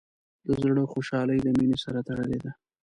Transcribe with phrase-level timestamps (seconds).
[0.47, 2.51] د زړۀ خوشحالي د مینې سره تړلې ده.